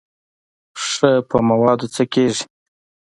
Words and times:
ښه 0.87 1.11
په 1.29 1.37
موادو 1.49 1.87
څه 1.95 2.03
کېږي. 2.13 2.43